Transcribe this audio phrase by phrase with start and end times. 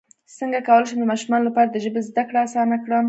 [0.39, 2.99] څنګه کولی شم د ماشومانو لپاره د ژبې زدکړه اسانه کړم